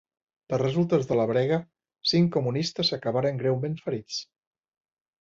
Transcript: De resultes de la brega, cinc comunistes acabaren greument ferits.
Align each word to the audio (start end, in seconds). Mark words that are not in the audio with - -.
De 0.53 0.57
resultes 0.61 1.05
de 1.11 1.17
la 1.19 1.25
brega, 1.33 1.59
cinc 2.13 2.33
comunistes 2.39 2.93
acabaren 3.01 3.41
greument 3.45 3.81
ferits. 3.87 4.23